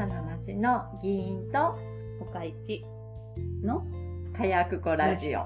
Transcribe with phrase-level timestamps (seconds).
[0.00, 1.76] さな町の議員と
[2.22, 2.82] 岡市
[3.62, 3.84] の
[4.34, 5.40] 火薬庫ラジオ。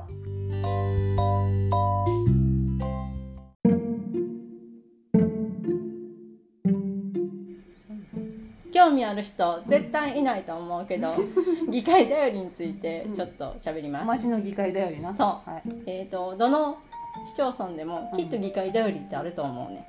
[8.73, 11.17] 興味ある人絶対いないと思うけど、
[11.69, 14.07] 議会だよりについてちょっと喋ります。
[14.07, 16.79] 町の議会だよりなそうはいえっ、とどの
[17.27, 19.89] 市町村でもきっと議会だよりってあると思うね。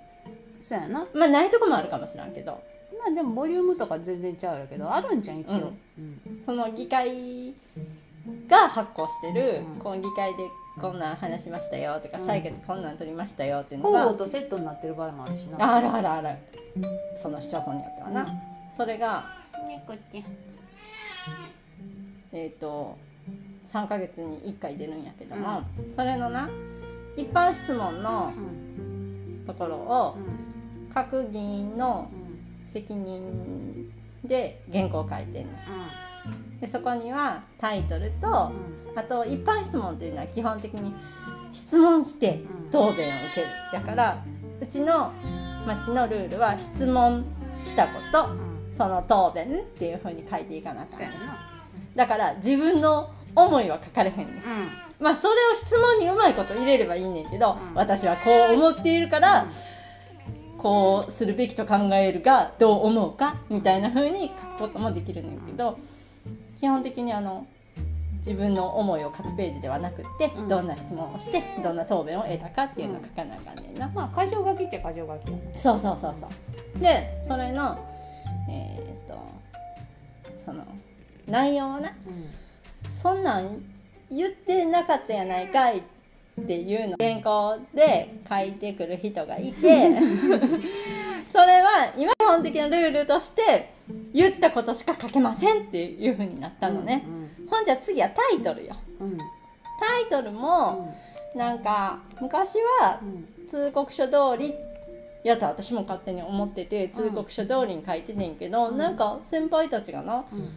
[0.60, 2.64] そうやなまあないとこもあるかもしれんけど、
[3.06, 6.20] まあでもボリュームとか全然ちゃうやけどあるんじゃん一応、うん。
[6.44, 7.54] その議会
[8.50, 9.80] が発行してる、うん。
[9.80, 10.50] この議会で
[10.82, 12.28] こんなん話しましたよとか、うん。
[12.28, 15.76] 採決こんなん取りましたよっていうのが交互とセットになってる場合もあるしな。
[15.76, 16.38] あるあるある
[17.22, 18.28] その市町村によってはな、
[18.76, 19.26] それが
[19.68, 20.24] 猫って
[22.34, 22.98] えっ、と
[23.72, 25.62] 3ヶ月に1回出るんやけども、
[25.96, 26.50] それのな
[27.16, 29.44] 一般質問のうん。
[29.46, 30.92] ところをうん。
[30.92, 32.25] 各議員のうん
[32.76, 33.90] 責任
[34.26, 35.52] で原稿を書いてんの。
[36.60, 38.52] でそこにはタイトルと
[38.96, 40.94] あと一般質問っていうのは基本的に
[41.54, 42.72] 質問してうん。
[42.72, 43.48] 答弁を受ける。
[43.72, 44.24] だから
[44.62, 45.14] うちの
[45.66, 47.24] 町のルールは質問
[47.64, 48.36] したことう
[48.74, 48.76] ん。
[48.78, 51.00] その答弁っていうふうに書いていかなあかん
[51.96, 54.44] だから自分の思いは書かれへんねん。
[55.00, 57.74] まあそれを質問にうまいこと入れればいいねんけど、うん。
[57.74, 59.48] 私はこう思っているから、
[60.66, 65.78] こうするべきと考えるがどう思うかみたいな風に書くこともできるんだけど
[66.60, 67.46] 基本的にあの
[68.26, 70.48] 自分の思いを書くページではなくって、うん。
[70.48, 75.32] どんな質問をしてどんな答弁を得たかっていうのを書かなあかんねんな、まあ箇条書きっちゃ箇条書き。
[75.32, 76.28] やなそうそうそうそ
[76.76, 76.80] う。
[76.80, 77.78] でそれの
[78.50, 80.66] えーっとその
[81.28, 81.94] 内容をな。
[83.04, 83.62] そんなん
[84.10, 85.95] 言ってなかったやないかいって
[86.42, 86.96] いうの。
[87.00, 89.92] 原稿で書いてくる人がいて。
[91.32, 93.74] それは今基本的なルールとして
[94.14, 97.04] 言ったことしか書けませんっていう風になったのね、
[97.50, 98.76] ほんじゃ次はタイトルよ。
[99.00, 99.12] うん。
[99.14, 99.18] うん
[99.78, 100.96] タイトルも
[101.36, 103.28] なんか昔はうん。
[103.50, 104.56] 通告書通り
[105.24, 108.78] やと私も勝手に思ってて通告書通りに書いててんけど、うん。
[108.78, 110.50] なんか先輩たちがなうん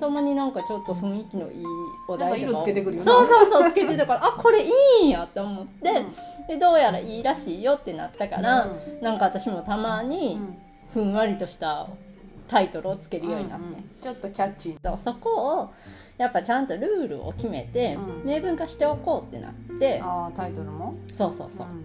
[0.00, 1.64] たまになんかちょっと雰囲気のいい
[2.08, 2.52] お題とか。
[2.52, 4.70] 色つけてくるそうそうそうつけてたからあこれい
[5.02, 6.46] いんやと思って、うん。
[6.46, 9.00] でどうやらいいらしいよってなったから、うん。
[9.02, 10.40] なんか私もたまに
[10.92, 11.88] ふんわりとした
[12.48, 14.76] タイトルをつけるようになって、ちょっとキャッチー。
[14.82, 15.70] だからそこを
[16.16, 18.26] やっぱちゃんとルールを決めて、うん。
[18.26, 20.00] 明文化しておこうってなって。
[20.02, 20.94] ああタイトルも？
[21.12, 21.84] そうそうそう、ん。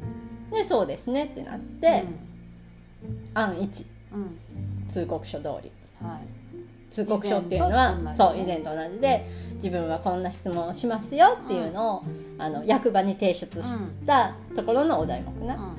[0.51, 2.05] でそうですねってなって、
[3.33, 4.87] 案1うんうん。
[4.89, 5.71] 通告書通り。
[6.01, 6.38] はい
[6.91, 12.03] 通告書っていうのはそう以前と同じで自分はこんな質問をしますよっていうのを、
[12.37, 13.67] あの役場に提出し
[14.05, 15.75] たところのお題目な、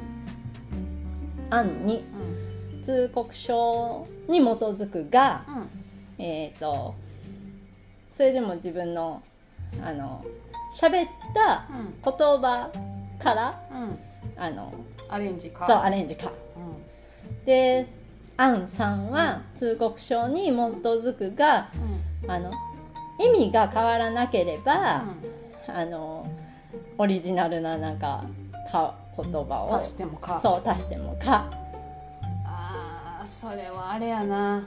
[1.50, 2.04] 案に
[2.76, 2.82] うん。
[2.82, 5.44] 通告書に基づくが
[6.18, 6.24] うん。
[6.24, 6.94] えっ、と
[8.16, 9.22] それでも自分の
[9.82, 10.24] あの
[10.78, 11.94] 喋ったうん。
[12.02, 12.70] 言葉
[13.18, 13.98] からうん。
[14.36, 14.72] あの
[15.08, 15.66] アレンジか。
[15.66, 16.26] そうアレンジか。
[16.26, 16.30] う
[18.48, 22.30] んで案3は通告書に基づくがうん。
[22.30, 22.50] あの
[23.18, 25.04] 意味が変わらなければ、
[25.68, 26.26] うあの
[26.96, 28.24] オリジナルななんか
[28.70, 29.76] か言葉んを。
[29.76, 30.38] 足してもか。
[30.40, 31.50] そう足してもか。
[32.44, 34.66] ああそれはあれやな。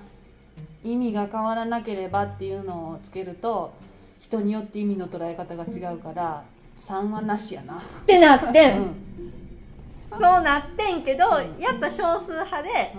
[0.84, 3.74] 意味が変わらなければっていうのをつけると
[4.20, 6.44] 人によって意味の捉え方が違うから
[6.80, 7.76] 3はなしやな。
[7.76, 9.04] ってなって、うん。
[10.12, 11.24] そうなってんけど
[11.60, 12.94] やっぱ少数派で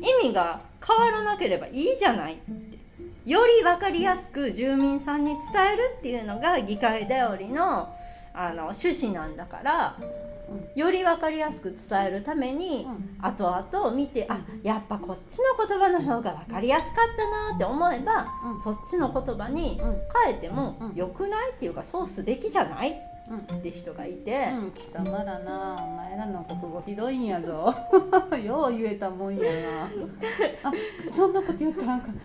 [0.00, 2.34] 意味が変わらなければいいじゃない。
[2.34, 2.78] って
[3.24, 5.40] より分かりやすく住民さんに伝
[5.72, 7.94] えるっていうのが議会だよりの
[8.34, 9.96] あの趣旨なんだから
[10.74, 13.16] より分かりやすく伝えるために、うん。
[13.22, 18.62] 後々見てあやっぱこっちの言葉の方が分かりやすかったなって思えば、うん。
[18.62, 20.02] そっちの言葉にうん。
[20.26, 22.90] 変えてもうんよくないっていうかそうすべきじゃない？
[22.90, 27.74] うんって人がいて、うん、貴様らなお前らの国語ひどいんやぞ。
[28.44, 29.84] よう言えたもんやな。
[30.62, 30.72] あ
[31.10, 32.20] そんなこと言ったらあかん。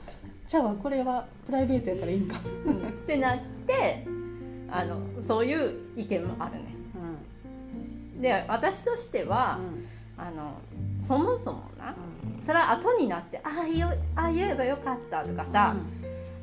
[0.47, 2.37] じゃあこれはプライベートやからいいんか。
[2.37, 4.05] ってなって
[4.69, 6.65] あのそういう意見もあるね。
[8.15, 8.21] うん。
[8.21, 9.59] で私としては、
[10.17, 10.59] あの
[10.99, 11.95] そもそもな
[12.41, 15.75] それは後になってああ言うああ言えばよかったとかさ、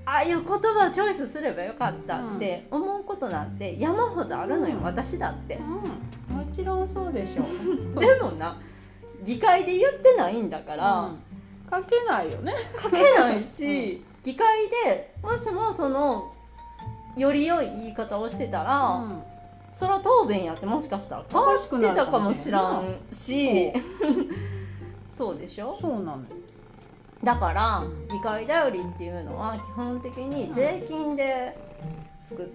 [0.08, 4.82] ああいう言葉をチョイスすればよかったって思うことなんて山ほどあるのよ、うん。
[4.85, 5.56] 私だって。
[5.56, 7.47] うん、もちろんそうでしょう。
[8.00, 8.56] でもな
[9.25, 11.19] 議会で言ってないんだから、うん。
[11.69, 12.55] 書けないよね。
[12.81, 16.32] 書けないし、議会でもしもその
[17.17, 19.03] より良い言い方をしてたら、
[19.73, 21.25] それは答弁やってもしかしたら。
[21.29, 23.73] 変わってたかもしらんし。
[25.12, 25.76] そう でしょ？
[25.81, 26.19] そうなのよ
[27.25, 31.57] だから議会頼りっていうのは基本的に税金で
[32.25, 32.51] 作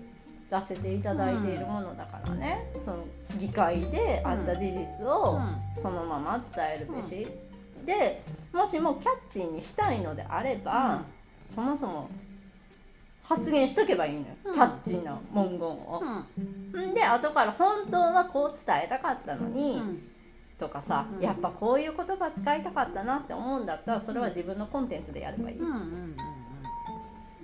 [0.49, 3.05] らせていただいているものだからね、その
[3.37, 5.39] 議会であった事実を
[5.81, 7.27] そのまま伝えるべし、
[7.85, 8.21] で
[8.53, 11.03] もしもキャッチーにしたいのであれば、
[11.53, 12.09] そもそも
[13.23, 14.53] 発言しとけばいいのよ、うん。
[14.53, 16.03] キャッチーな文言を。
[16.73, 16.93] ん。
[16.93, 19.81] で後から本当はこう伝えたかったのに、
[20.61, 26.15] とかさ、うんやっぱこういう言葉使いたかったなって思うんだったらそれは自分のコンテンツでやればいい、うんうんうんうん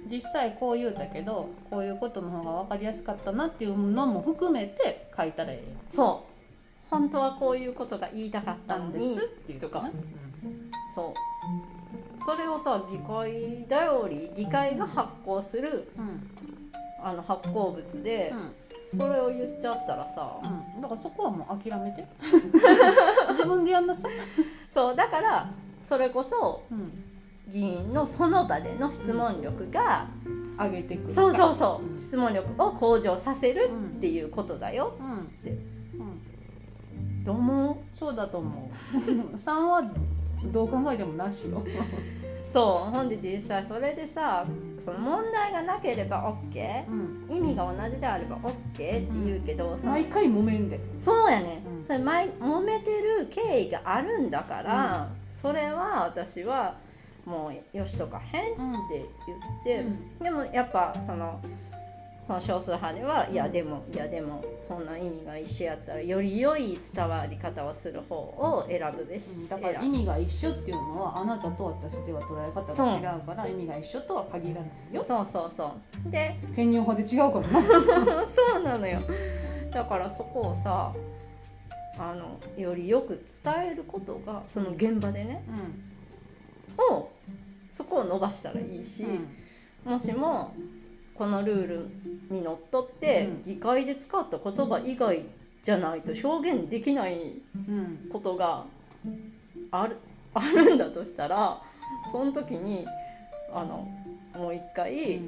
[0.10, 6.90] 実際こう言うたけどこういうことの方が分かりやすかったなっていうのも含めて書いたらええそう。
[6.90, 9.92] 本当はこういうことが言いたかったのにっていうとかな
[10.96, 12.24] そう。
[12.24, 16.56] それをさ議会頼り議会が発行するうん
[17.01, 18.33] あの発行物で、
[18.91, 20.39] それを言っちゃったらさ、
[20.75, 20.81] うん。
[20.81, 22.07] だからそこはもう諦めて。
[23.29, 24.11] 自分でやんなさい、
[24.73, 25.49] そうだから
[25.81, 30.07] それこそうん、議員のその場での質問力が、
[30.59, 31.97] 上げてくるそうそうそう、うん。
[31.97, 36.03] 質問力を向上させるっていうことだよ、うん、てう
[37.13, 37.97] ん、どう思う？
[37.97, 38.97] そうだと思う。
[39.38, 39.83] 3は
[40.51, 41.63] どう考えてもなしよ。
[42.47, 44.45] そうほんで実際それでさ
[44.88, 47.36] その問題がなければ OK うん。
[47.36, 50.80] 意味が同じであれば OK って言うけど、その毎回揉めんで。
[50.98, 51.86] そうやね、うん。
[51.86, 56.78] それ毎揉めてる経緯があるんだから、それは私は
[57.25, 58.56] もうよしとかへんっ
[58.89, 60.24] て言って、うん。
[60.24, 61.42] でもやっぱその
[62.27, 75.06] その少数派ではいやでもいやでもそんな意味が一緒やったらより良い伝わり方をする方を選ぶべし、だから意味が一緒っていうのはあなたと私では捉え方が違うから意味が一緒とは限らないよ。
[75.07, 75.74] そうそうそ
[76.06, 76.12] う。
[76.12, 78.27] で兼用派で違うからな。
[78.27, 79.00] そうなのよ。
[79.71, 80.94] だからそこをさ
[81.97, 85.44] あのよりよく伝えることがその現場でね
[86.77, 87.09] を
[87.69, 89.06] そこを伸ばしたらいいし、
[89.85, 90.53] もしも
[91.18, 91.90] このルール
[92.30, 93.44] にのっとってうん。
[93.44, 95.25] 議会で使った言葉以外
[95.64, 97.34] じゃないと表現できない
[97.68, 98.66] うんうんことが
[99.72, 99.98] ある
[100.34, 101.62] あるんだとしたら
[102.12, 102.86] その時に
[103.54, 103.88] あの
[104.36, 105.19] もう一回、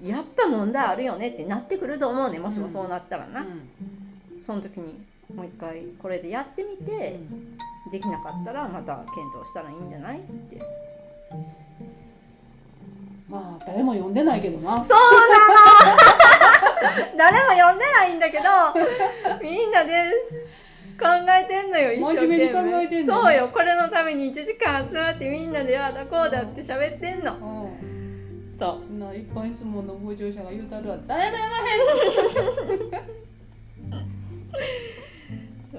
[0.00, 3.44] やっぱ問題あるよねってなってくると思うねもしもそうなったらな、
[4.40, 5.04] その時に
[5.34, 7.18] もう一回これでやってみて、
[7.90, 10.60] できなかったらまた検討したらいいんじゃないって
[13.32, 14.84] まあ誰も読んでないけどな。
[14.84, 14.98] そうな
[15.94, 17.16] の。
[17.16, 18.44] 誰も読んでないんだけど
[19.40, 19.90] みんなで
[21.00, 21.06] 考
[21.40, 22.52] えてんのよ一生懸命。
[22.52, 23.48] 真面目に考えてんのそうよ。
[23.50, 27.32] これのために1時間集まってみんなでああだこうだって喋ってんの。
[27.32, 28.56] うん。
[28.60, 28.98] そう。
[28.98, 30.98] な一般質問のご乗車が言うたるわ。
[31.06, 31.70] 誰も読まへ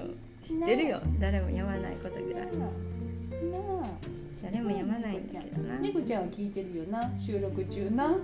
[0.02, 0.14] ん。
[0.44, 1.00] 知ってるよ。
[1.20, 2.46] 誰も読まないことぐらい。
[2.56, 5.78] なあ誰も読まないんだけどな。
[5.78, 8.08] 猫ちゃんは聞いてるよな収録中な。
[8.08, 8.18] そう。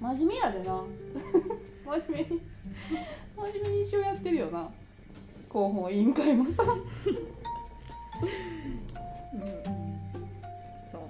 [0.00, 0.84] 真面目やでな。
[1.84, 2.36] 真面目。
[2.36, 2.40] に
[3.36, 4.70] 真面目に一生やってるよな。
[5.50, 6.62] 広報委員会もさ。
[6.62, 6.70] うん。
[10.92, 11.02] そう。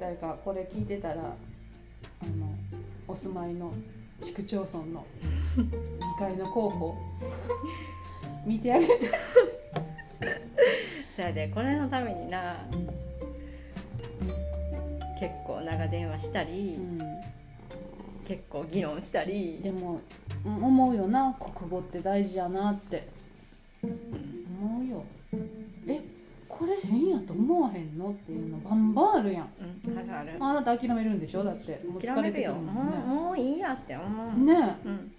[0.00, 1.18] 誰かこれ聞いてたらあ
[2.26, 2.48] の
[3.06, 3.74] お住まいの
[4.22, 5.04] 市区町村の
[5.58, 5.68] 議
[6.18, 6.96] 会の候補
[8.44, 9.10] 見てあげて。
[11.16, 12.56] そやでこれのためにな
[15.20, 16.78] 結構長電話したり、
[18.26, 19.60] 結構議論したり。
[19.62, 20.00] でも
[20.44, 23.06] 思うよな国語って大事やなって。
[23.82, 25.04] 思うよ。
[25.86, 26.00] え
[26.48, 29.48] これ変やと思わへんのっていうのバンバンあるやん。
[29.86, 30.36] うんあるある。
[30.40, 31.44] あなた諦めるんでしょ？
[31.44, 32.54] だってもう疲れてくる諦めるよ。
[32.54, 34.04] もうもんねもういいやって思
[34.36, 34.38] う。
[34.44, 35.12] ねうん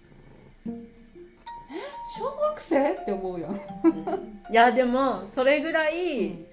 [2.56, 3.40] 小学生って思う。
[3.40, 6.44] やんいやでもそれぐらい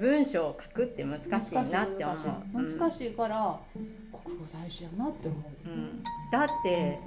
[0.00, 2.18] 文章を書くって難しいなって思う。
[2.78, 3.58] 難しいから
[4.24, 5.68] 国語大事やなって思う。
[5.68, 5.70] う。
[5.70, 6.98] んだって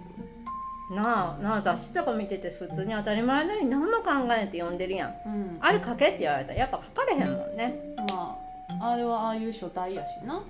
[0.92, 3.64] なあなあ雑誌とか見てて普通に当たり前のよう。
[3.64, 5.30] に何も考えて読んでるやんう。
[5.30, 8.38] んあれ書けって言われたらやっぱ書かれへんもんねま
[8.82, 9.54] ああれはああいう。
[9.54, 10.42] 書体やしな、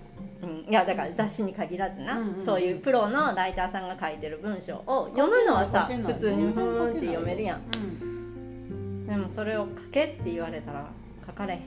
[0.70, 7.62] いやだから雑誌に限らずな、うんそういうプロのライターさんが書いてる文章を読むのはさ普通にふーんって読めるやん。
[7.74, 9.08] うん。
[9.08, 10.88] でもそれを書けって言われたら
[11.26, 11.60] 書かれへん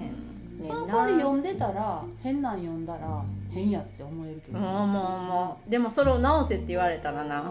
[0.60, 0.94] ねそのんな。
[0.94, 7.48] 代わり読んでたら変なん読んだら変やって思えるけど、もうもうもうでもそれを直せって言われたらな、うん。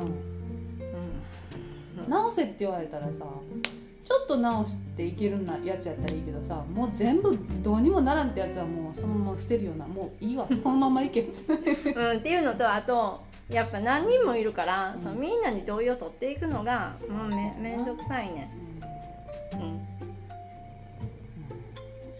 [2.05, 2.09] うん。
[2.09, 3.11] 直せって言われたらさ
[4.11, 10.45] ちょっと直していけるなやつやったらいいけどさもう全部どうにもならんってやつはもうそのまま捨てるようなもういいわ。
[10.61, 11.21] このままいけ。
[11.21, 18.51] ってうん、っていうのとあとやっぱ何人もいるから、そのみんなに同意を取っていくのがもうめめんどくさいね
[19.55, 19.79] ん、うん、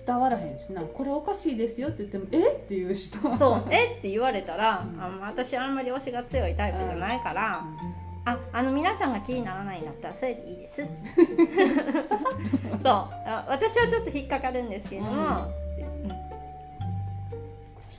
[0.06, 0.82] 伝わらへんしな。
[0.82, 2.54] これおかしいですよって言ってもえ？
[2.54, 3.98] って言うしなそうえ？
[3.98, 5.02] って言われたら、うん。
[5.02, 7.66] あ私あんまり推しが強いタイプじゃないから、
[8.24, 10.82] ああの皆さんが気にならないんだったらそれでいいです。
[12.84, 12.92] そう。
[13.26, 15.20] あ私はちょっと引っかかるんですけれども、うん。
[15.20, 15.42] うん引っ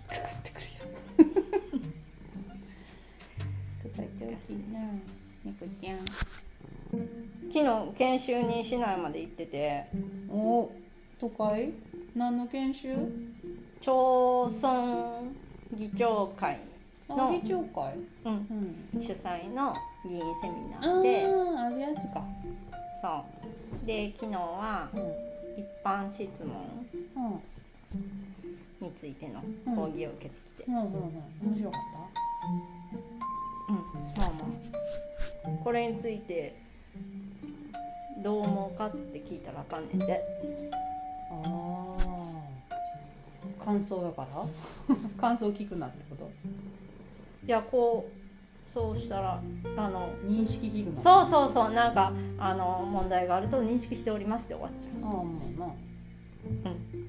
[0.07, 0.67] かかってくる
[7.52, 9.87] 昨日研修に市内まで行ってて。
[10.31, 10.71] お
[11.21, 11.73] 都会？
[12.14, 12.97] 何の研修？
[13.81, 15.21] 町村
[15.73, 16.59] 議長会、あ
[17.16, 17.95] の議長会？
[18.25, 18.47] うん、
[18.95, 19.02] うん。
[19.02, 21.23] 主催の議員セミあナーで。
[21.25, 22.25] ーあるやつか。
[23.02, 23.25] そ
[23.83, 23.87] う。
[23.87, 25.00] で昨日はうん。
[25.61, 27.21] 一般質問う
[28.85, 28.87] ん。
[28.87, 29.40] についての
[29.76, 30.90] 講義を受けてきて、うんうんうん。
[31.50, 31.81] 面白かっ
[33.69, 33.76] うん、
[34.19, 34.45] まあま
[35.45, 36.54] あこれについて
[38.23, 40.07] どう思うかって聞いたらあかんねんで。
[40.07, 40.12] た
[41.35, 41.42] ああ
[43.64, 44.45] 感想だから？
[45.21, 46.25] 感想聞くなってこと？
[46.25, 46.28] い
[47.47, 48.23] やこう
[48.73, 49.43] そうしたら
[49.77, 55.67] あの認識聞くなそうそうそうなんかあの問題があると認識しておりますで終わっちゃああもうな。
[55.67, 57.09] う、うん、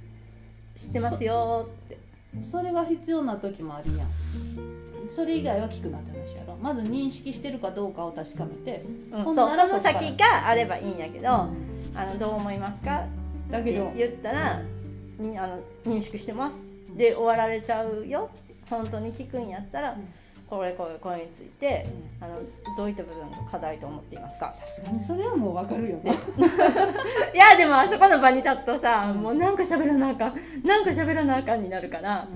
[0.75, 1.97] 知ってますよって。
[2.41, 4.07] それが必要な時もあるやん。
[5.09, 6.57] それ以外は聞くなって話やろ。
[6.57, 8.83] まず認識してるかどうかを確かめて。
[9.11, 11.51] うん、そその先があればいいんやけど、あ
[11.95, 13.05] のどう思いますか？
[13.51, 13.93] だけど。
[13.95, 14.61] 言ったら
[15.19, 16.55] にあの認識してます
[16.97, 18.29] で終わられちゃうよ。
[18.69, 20.07] 本当に聞くんやったら、うん
[20.55, 21.85] これこれこれについて
[22.21, 22.39] あの
[22.77, 24.53] どういった部分が課題と思っていますか？
[24.53, 26.13] さすがにそれはもうわかるよね。
[27.33, 32.27] いやでもあそこの場に立つとさ、もうなんか喋らなあかんなんか喋らなあかんになるから、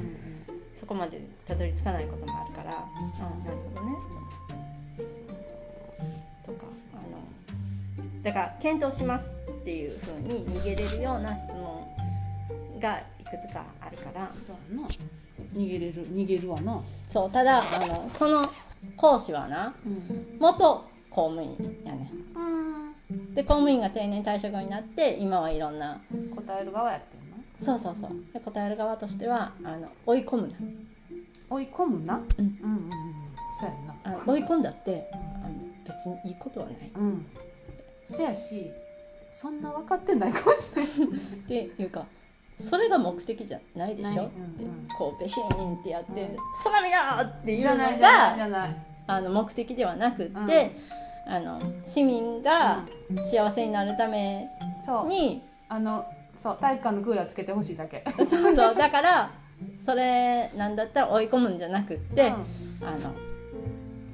[0.80, 3.96] そこまでたどり着かないこともあるから、あなるほどね。
[6.46, 11.88] とかあのだから検討しますっていうふうに逃げれるような質問
[12.80, 14.32] がいくつかあるから。
[14.46, 14.88] そうやな
[15.54, 16.82] 逃げれる逃げるわな。
[17.12, 18.46] そうただあのその
[18.96, 20.38] 講師はなうん。
[20.40, 22.12] 元公務員やね
[23.34, 26.02] で公務員が定年退職になって今はいろんな
[26.36, 27.38] 答える側やってんの？
[27.64, 28.12] そうそうそう。
[28.34, 30.54] で答える側としてはあの追い込むな。
[31.50, 32.16] 追い込むな？
[32.38, 32.46] うん。
[32.46, 32.92] うんうんうん。
[33.60, 33.96] そうやな。
[34.04, 35.18] あの追い込んだってあ
[35.48, 35.54] の
[35.86, 36.92] 別にいいことはない。
[36.96, 37.26] うん。
[38.12, 38.70] せやし
[39.32, 40.92] そんな分かってないかもしれない。
[41.68, 42.06] っていうか
[42.60, 44.88] それが目的じゃないでしょ、うんうん。
[44.98, 47.78] こうベシーンってやってうん「空見だ!」っていうの
[48.50, 48.70] が
[49.08, 50.76] あの目的ではなくって、
[51.26, 52.84] あの市民が
[53.32, 54.50] 幸せになるため
[54.86, 55.08] そう。
[55.08, 56.06] に、あの
[56.38, 58.04] そう体育館のクーラーつけてほしいだけ。
[58.18, 58.76] そうそう。
[58.76, 59.32] だから
[59.86, 63.14] それなんだったら追い込むんじゃなくって、あの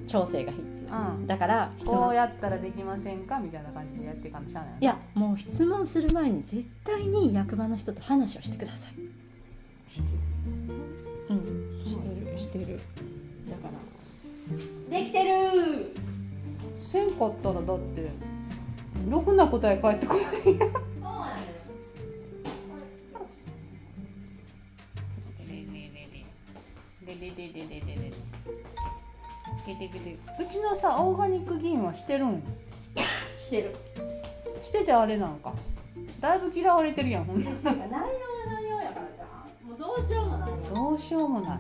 [0.08, 0.96] 調整が必要。
[0.96, 1.16] うん。
[1.18, 4.74] うんだから質こう問やったらできませんかみたいな感じでやっていかんとしゃあない。
[4.80, 8.94] いやもう質問する前に絶対に役場の人と話をしてください。
[11.30, 11.84] うん。
[11.86, 12.80] してるしてる。
[13.50, 15.00] だから。
[15.00, 15.96] できてる！
[16.76, 18.12] せんかったらだって
[19.10, 20.50] ろくな答え返ってこないそ
[29.66, 32.44] うなんだようちのさオーガニック議員はしてるん？
[33.40, 33.76] してる。
[34.62, 35.54] しててあれなんか？
[36.20, 37.26] だいぶ嫌われてるやん。
[37.26, 37.94] ほんな内容が内
[38.70, 39.26] 容やからじゃ
[39.66, 39.70] ん。
[39.70, 40.50] もうどうしようもない。
[40.50, 41.60] よどうしようもない。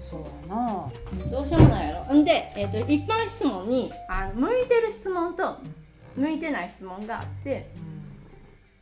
[0.00, 0.90] そうやな。
[1.30, 2.14] どうしようもないやろ。
[2.14, 5.58] んで、えー、と一般質問にあの向いてる質問と
[6.16, 7.70] 向いてない質問があって、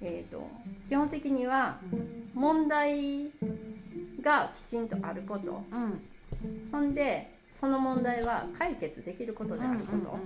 [0.00, 0.48] えー、と
[0.88, 1.78] 基本的には
[2.34, 3.30] 問題
[4.22, 5.62] がきちんとあること。
[5.72, 5.82] うん。
[5.82, 6.00] うん
[6.70, 10.16] ほんでその問題は解決できることであること、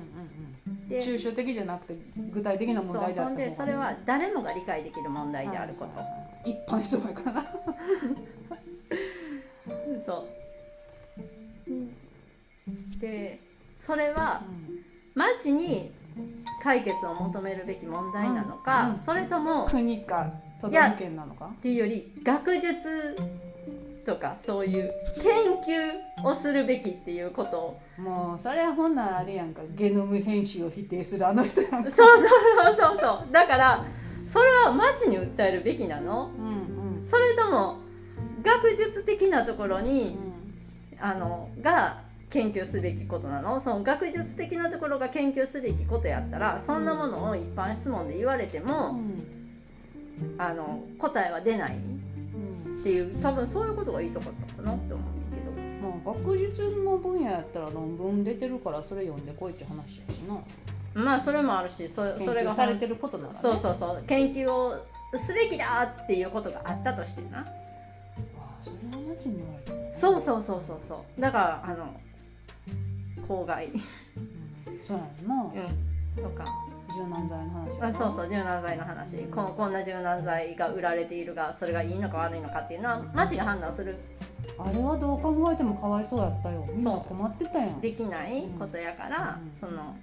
[0.88, 1.97] で抽象的じゃなくて
[2.31, 5.93] 具体的な問題であったでそれは誰もが理解できる問題であること、
[6.49, 7.47] 一般質問やからな。
[10.05, 10.26] そう。
[13.00, 13.41] で
[13.79, 14.43] それは
[15.14, 15.91] 町に
[16.62, 18.95] 解決を求めるべき問題なのか、うん。
[18.95, 21.50] うんそれともっ国か都道府県なのか？
[21.62, 23.19] ていうより学術
[24.07, 25.33] とかそういう研
[26.25, 27.59] 究をするべきっていうこと。
[27.59, 31.90] をもうそれはほんならあれやんかゲノム編集を否定するあの人やんか。
[31.90, 33.33] そうそうそうそうそう。
[33.33, 33.85] だから
[34.28, 36.31] それは町に訴えるべきなの。
[36.38, 37.07] うんうん。
[37.07, 37.78] それとも
[38.42, 40.19] 学術的なところに
[41.00, 42.00] あのが
[42.33, 43.61] 研究すべきことなの？
[43.61, 49.23] その学術的なところが研究すべきことやったらそんなものを一般質問で言われてうもん。
[50.39, 51.77] あの答えは出ない。
[51.77, 52.83] っうん。
[52.83, 55.89] ていう多分そういうことが言いたかったかなって思うんだけど。
[55.89, 61.03] まあ学術の分野やったら論文出てるからそれ読んでこいって話やしな。
[61.03, 63.39] まあそれもあるしそ研それが究されてることならね。
[63.39, 64.03] そうそうそう。
[64.07, 64.85] 研究を
[65.19, 65.65] すべきだ
[66.03, 67.41] っていうことがあったとしてな。
[67.41, 67.45] あ
[68.39, 71.21] あそれは町に言われてるそうそうそうそうそう。
[71.21, 71.95] だからあの
[73.33, 74.83] 公害、うん。
[74.83, 75.67] そうやんな。
[76.17, 76.45] うん、とか。
[76.95, 79.17] 柔軟剤の話あそうそう柔軟剤の話。
[79.29, 83.97] ここんな柔軟剤が売られているがそれがいいのか悪いのかっていうのは町が判断する。
[84.59, 86.69] あれはどう考えてもかわいそうやったよ。
[86.71, 87.81] みんな困ってたやん。
[87.81, 89.69] できないことやから、うん。
[89.69, 89.97] その、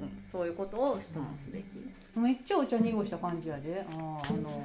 [0.00, 1.64] うん、そういうことを質問すべき。
[2.16, 3.84] めっちゃお茶濁した感じやで。
[3.90, 4.62] あああの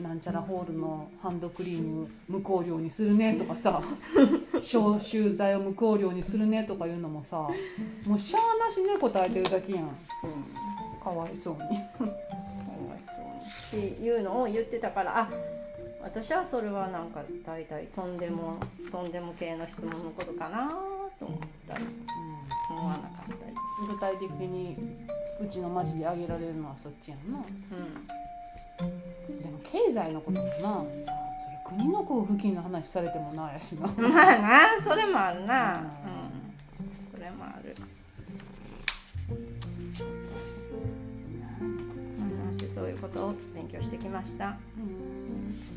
[0.00, 3.82] なんちゃらホールのハンドクリーム無香料にするねとかさ
[4.60, 7.48] 消臭剤を無香料にするねとかいうのもさ
[8.06, 9.84] もうしゃあなしね答えてるだけやん。
[9.84, 9.90] うん。
[11.02, 11.78] かわいそうに。
[11.78, 15.30] っていうのを言ってたからあ
[16.02, 18.56] 私はそれはなんか大体とんでも
[18.90, 20.68] とんでも系の質問のことかな
[21.18, 21.78] と思った。
[21.78, 21.84] り
[22.70, 23.46] 思わなかった。
[23.46, 23.54] り、
[23.88, 24.76] 具体的に
[25.40, 27.38] うちの町で挙げられるのはそっちやんな。
[27.38, 27.42] う
[28.78, 30.84] でも経済のこともな。
[31.44, 36.86] それ国の交付金の話されてもなやしな、ん、まあなそれもあるな、ううん。
[36.86, 37.74] んそれもある。
[42.52, 44.56] 話そういうことを勉強してきました。
[44.76, 45.71] うん